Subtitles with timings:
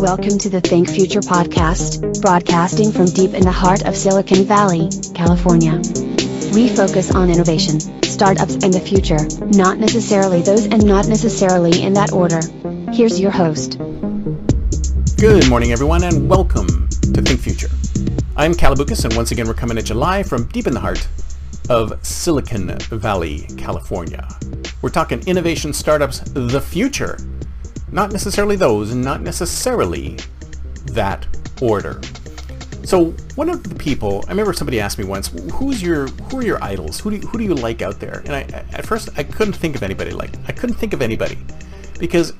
[0.00, 4.88] Welcome to the Think Future podcast, broadcasting from deep in the heart of Silicon Valley,
[5.12, 5.82] California.
[6.54, 11.94] We focus on innovation, startups, and the future, not necessarily those and not necessarily in
[11.94, 12.40] that order.
[12.92, 13.78] Here's your host.
[15.18, 17.70] Good morning, everyone, and welcome to Think Future.
[18.36, 21.08] I'm Kalaboukis, and once again, we're coming at you live from deep in the heart
[21.68, 24.28] of Silicon Valley, California.
[24.80, 27.18] We're talking innovation startups, the future,
[27.92, 30.18] not necessarily those, and not necessarily
[30.86, 31.26] that
[31.60, 32.00] order.
[32.84, 36.42] So one of the people, I remember somebody asked me once, "Who's your who are
[36.42, 36.98] your idols?
[37.00, 38.40] Who do you, who do you like out there?" And I,
[38.72, 41.38] at first I couldn't think of anybody like I couldn't think of anybody
[41.98, 42.32] because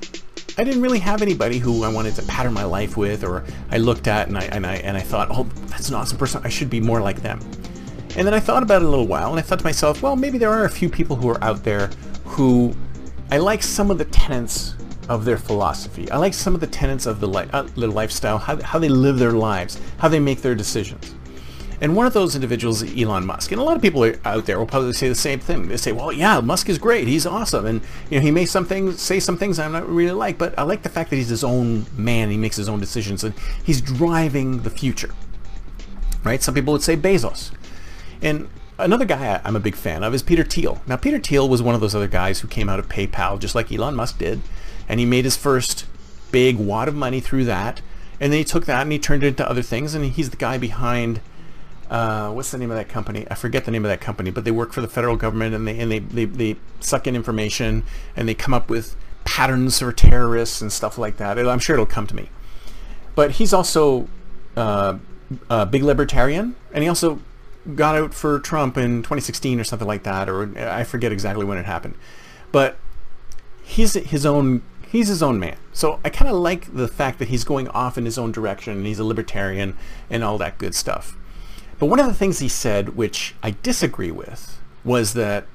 [0.57, 3.77] I didn't really have anybody who I wanted to pattern my life with, or I
[3.77, 6.41] looked at and I and I and I thought, "Oh, that's an awesome person.
[6.43, 7.39] I should be more like them."
[8.15, 10.15] And then I thought about it a little while, and I thought to myself, "Well,
[10.15, 11.91] maybe there are a few people who are out there
[12.25, 12.73] who
[13.31, 14.73] I like some of the tenets
[15.09, 16.09] of their philosophy.
[16.11, 18.89] I like some of the tenets of the, li- uh, the lifestyle, how, how they
[18.89, 21.15] live their lives, how they make their decisions.
[21.81, 23.51] And one of those individuals is Elon Musk.
[23.51, 25.69] And a lot of people out there will probably say the same thing.
[25.69, 27.07] They say, well, yeah, Musk is great.
[27.07, 27.65] He's awesome.
[27.65, 30.57] And, you know, he may some things, say some things I'm not really like, but
[30.59, 32.29] I like the fact that he's his own man.
[32.29, 35.11] He makes his own decisions and he's driving the future,
[36.23, 36.43] right?
[36.43, 37.51] Some people would say Bezos.
[38.21, 40.81] And another guy I'm a big fan of is Peter Thiel.
[40.85, 43.55] Now, Peter Thiel was one of those other guys who came out of PayPal, just
[43.55, 44.41] like Elon Musk did
[44.89, 45.85] and he made his first
[46.31, 47.81] big wad of money through that.
[48.19, 49.93] And then he took that and he turned it into other things.
[49.95, 51.21] And he's the guy behind
[51.89, 53.25] uh, what's the name of that company?
[53.31, 55.67] I forget the name of that company, but they work for the federal government and
[55.67, 57.83] they and they, they, they suck in information
[58.15, 58.95] and they come up with
[59.25, 61.39] patterns for terrorists and stuff like that.
[61.39, 62.29] I'm sure it'll come to me.
[63.15, 64.07] But he's also
[64.55, 64.97] uh,
[65.49, 67.21] a big libertarian, and he also
[67.75, 71.57] got out for Trump in 2016 or something like that, or I forget exactly when
[71.57, 71.95] it happened.
[72.51, 72.77] But
[73.63, 74.61] he's his own
[74.91, 75.57] he's his own man.
[75.71, 78.77] So I kind of like the fact that he's going off in his own direction
[78.77, 79.77] and he's a libertarian
[80.09, 81.15] and all that good stuff.
[81.77, 85.45] But one of the things he said, which I disagree with, was that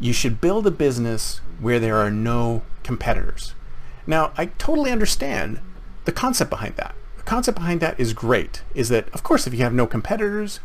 [0.00, 3.54] you should build a business where there are no competitors.
[4.06, 5.60] Now, I totally understand
[6.04, 6.94] the concept behind that.
[7.16, 10.60] The concept behind that is great, is that, of course, if you have no competitors,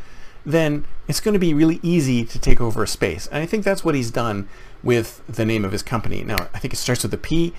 [0.46, 3.28] then it's going to be really easy to take over a space.
[3.28, 4.48] And I think that's what he's done
[4.84, 6.24] with the name of his company.
[6.24, 7.54] Now, I think it starts with a P.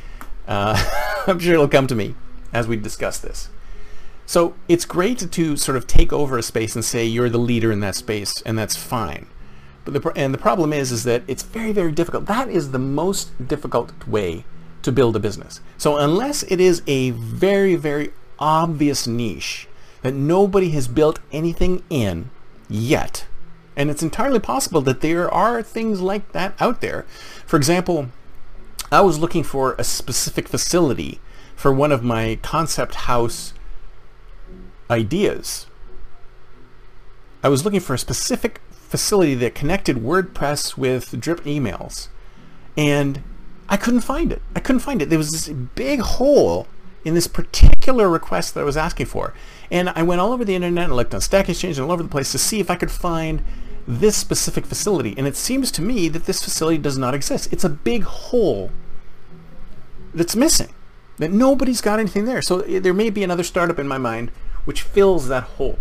[0.51, 0.77] Uh,
[1.27, 2.17] I'm sure it'll come to me
[2.53, 3.49] as we discuss this.
[4.27, 7.73] So it's great to sort of take over a space and say you're the leader
[7.73, 9.27] in that space, and that's fine.
[9.85, 12.27] But the, and the problem is, is that it's very, very difficult.
[12.27, 14.45] That is the most difficult way
[14.83, 15.61] to build a business.
[15.79, 19.69] So unless it is a very, very obvious niche
[20.03, 22.31] that nobody has built anything in
[22.69, 23.27] yet,
[23.77, 27.03] and it's entirely possible that there are things like that out there.
[27.47, 28.09] For example,
[28.93, 31.21] I was looking for a specific facility
[31.55, 33.55] for one of my concept house
[34.91, 35.67] ideas.
[37.43, 42.09] I was looking for a specific facility that connected WordPress with drip emails.
[42.77, 43.23] And
[43.69, 44.43] I couldn't find it.
[44.57, 45.09] I couldn't find it.
[45.09, 46.67] There was this big hole
[47.05, 49.33] in this particular request that I was asking for.
[49.71, 52.03] And I went all over the internet and looked on Stack Exchange and all over
[52.03, 53.43] the place to see if I could find
[53.91, 55.15] this specific facility.
[55.17, 57.53] And it seems to me that this facility does not exist.
[57.53, 58.71] It's a big hole
[60.15, 60.73] that's missing,
[61.19, 62.43] that nobody's got anything there.
[62.43, 64.31] So eh, there may be another startup in my mind
[64.65, 65.79] which fills that hole.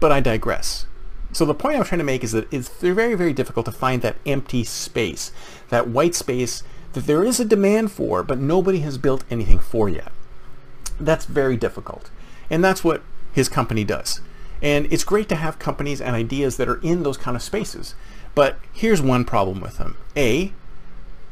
[0.00, 0.86] But I digress.
[1.32, 4.02] So the point I'm trying to make is that it's very, very difficult to find
[4.02, 5.32] that empty space,
[5.68, 6.62] that white space
[6.92, 10.12] that there is a demand for, but nobody has built anything for yet.
[10.98, 12.10] That's very difficult.
[12.48, 13.02] And that's what
[13.32, 14.20] his company does.
[14.62, 17.94] And it's great to have companies and ideas that are in those kind of spaces.
[18.34, 19.96] But here's one problem with them.
[20.16, 20.52] A,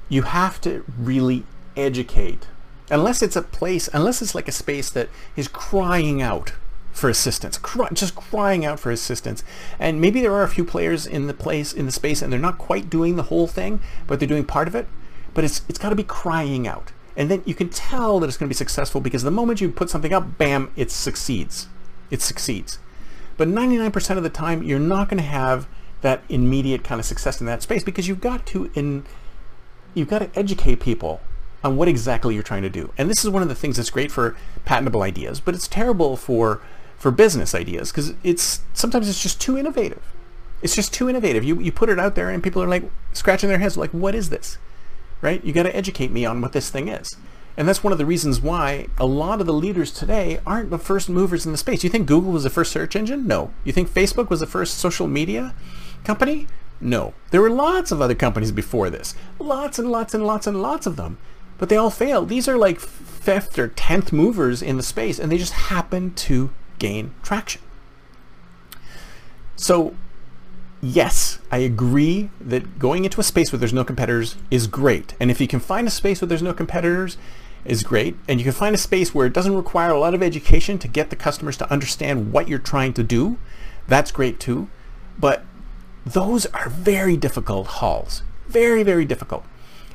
[0.08, 1.44] you have to really
[1.76, 2.46] educate.
[2.90, 6.52] Unless it's a place, unless it's like a space that is crying out
[6.92, 9.42] for assistance, cry, just crying out for assistance.
[9.78, 12.40] And maybe there are a few players in the place, in the space, and they're
[12.40, 14.86] not quite doing the whole thing, but they're doing part of it.
[15.32, 16.92] But it's, it's got to be crying out.
[17.16, 19.70] And then you can tell that it's going to be successful because the moment you
[19.70, 21.68] put something up, bam, it succeeds.
[22.10, 22.78] It succeeds.
[23.36, 25.66] But 99% of the time, you're not going to have
[26.02, 29.04] that immediate kind of success in that space because you've got to in
[29.94, 31.20] you've got to educate people
[31.62, 32.92] on what exactly you're trying to do.
[32.98, 34.36] And this is one of the things that's great for
[34.66, 36.60] patentable ideas, but it's terrible for
[36.98, 40.02] for business ideas because it's sometimes it's just too innovative.
[40.62, 41.42] It's just too innovative.
[41.42, 42.84] You you put it out there and people are like
[43.14, 44.58] scratching their heads like what is this?
[45.22, 45.42] Right?
[45.42, 47.16] You got to educate me on what this thing is.
[47.56, 50.78] And that's one of the reasons why a lot of the leaders today aren't the
[50.78, 51.84] first movers in the space.
[51.84, 53.26] You think Google was the first search engine?
[53.26, 53.52] No.
[53.62, 55.54] You think Facebook was the first social media
[56.02, 56.48] company?
[56.80, 57.14] No.
[57.30, 59.14] There were lots of other companies before this.
[59.38, 61.18] Lots and lots and lots and lots of them.
[61.58, 62.28] But they all failed.
[62.28, 66.50] These are like fifth or tenth movers in the space, and they just happen to
[66.80, 67.62] gain traction.
[69.56, 69.94] So,
[70.82, 75.14] yes, I agree that going into a space where there's no competitors is great.
[75.20, 77.16] And if you can find a space where there's no competitors,
[77.64, 78.16] is great.
[78.28, 80.88] And you can find a space where it doesn't require a lot of education to
[80.88, 83.38] get the customers to understand what you're trying to do.
[83.88, 84.68] That's great too.
[85.18, 85.44] But
[86.04, 88.22] those are very difficult hauls.
[88.46, 89.44] Very, very difficult.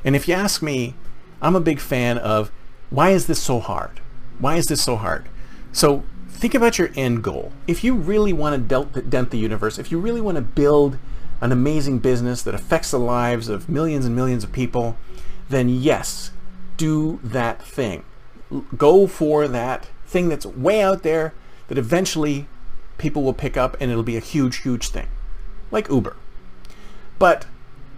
[0.04, 0.94] And if you ask me,
[1.40, 2.50] I'm a big fan of
[2.90, 4.00] why is this so hard?
[4.38, 5.28] Why is this so hard?
[5.72, 7.52] So think about your end goal.
[7.66, 10.98] If you really want to dent the universe, if you really want to build
[11.40, 14.96] an amazing business that affects the lives of millions and millions of people,
[15.48, 16.32] then yes,
[16.80, 18.02] do that thing.
[18.74, 21.34] Go for that thing that's way out there
[21.68, 22.48] that eventually
[22.96, 25.08] people will pick up and it'll be a huge, huge thing
[25.70, 26.16] like Uber.
[27.18, 27.46] But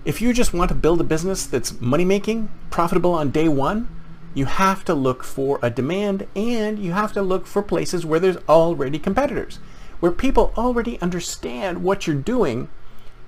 [0.05, 3.89] if you just want to build a business that's money making, profitable on day one,
[4.35, 8.19] you have to look for a demand and you have to look for places where
[8.19, 9.61] there's already competitors,
[10.01, 12.69] where people already understand what you're doing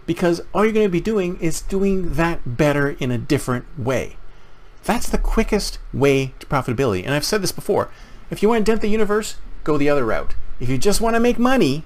[0.04, 4.16] because all you're going to be doing is doing that better in a different way.
[4.84, 7.04] That's the quickest way to profitability.
[7.04, 7.90] And I've said this before.
[8.30, 10.34] If you want to dent the universe, go the other route.
[10.60, 11.84] If you just want to make money,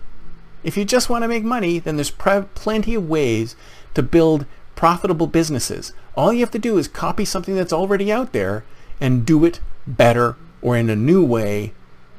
[0.63, 3.57] if you just want to make money, then there's plenty of ways
[3.95, 5.93] to build profitable businesses.
[6.17, 8.65] All you have to do is copy something that's already out there
[9.01, 11.73] and do it better or in a new way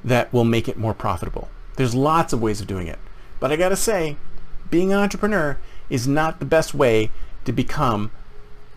[0.04, 1.50] that will make it more profitable.
[1.76, 3.00] There's lots of ways of doing it.
[3.40, 4.16] But I got to say,
[4.70, 5.58] being an entrepreneur
[5.90, 7.12] is not the best way
[7.46, 8.12] to become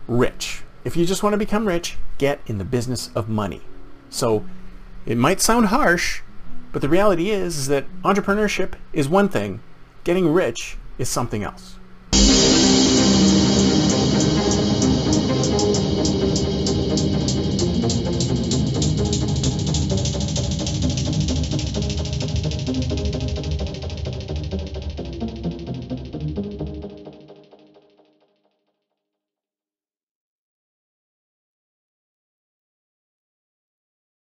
[0.07, 0.63] rich.
[0.83, 3.61] If you just want to become rich, get in the business of money.
[4.09, 4.45] So
[5.05, 6.21] it might sound harsh,
[6.71, 9.61] but the reality is, is that entrepreneurship is one thing,
[10.03, 11.77] getting rich is something else.